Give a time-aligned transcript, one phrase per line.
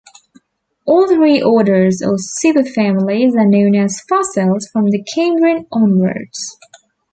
[0.87, 6.57] All three orders or superfamilies are known as fossils from the Cambrian onwards.